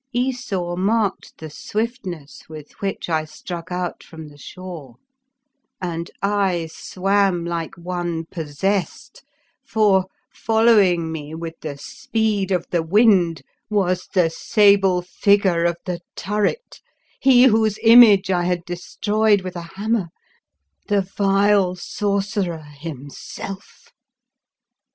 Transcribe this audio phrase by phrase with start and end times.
[0.13, 4.95] Esau marked the swiftness with which I struck out from the shore,
[5.79, 9.21] and I swam like one pos sessed,
[9.63, 15.99] for, following me with the speed of the wind was the sable figure of the
[16.15, 16.81] turret,
[17.19, 20.07] he whose image I had destroyed with a hammer—
[20.89, 23.89] the vile Sorcerer himself.